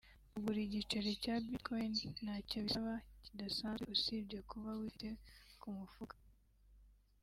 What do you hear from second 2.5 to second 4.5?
bisaba kidasanzwe usibye